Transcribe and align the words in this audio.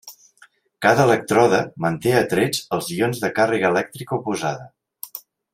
Cada 0.85 1.03
elèctrode 1.09 1.59
manté 1.85 2.15
atrets 2.21 2.63
els 2.79 2.91
ions 2.97 3.23
de 3.27 3.33
càrrega 3.39 3.73
elèctrica 3.75 4.21
oposada. 4.23 4.71